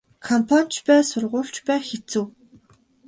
Компани 0.27 0.69
ч 0.71 0.75
бай 0.87 1.01
сургууль 1.09 1.53
ч 1.55 1.57
бай 1.67 1.79
хэцүү. 1.89 2.23